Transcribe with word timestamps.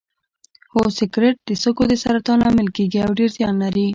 هو 0.71 0.81
سګرټ 0.97 1.35
د 1.47 1.49
سږو 1.61 1.83
د 1.89 1.93
سرطان 2.03 2.37
لامل 2.45 2.67
کیږي 2.77 2.99
او 3.05 3.11
ډیر 3.19 3.29
زیان 3.37 3.55
لري 3.63 3.87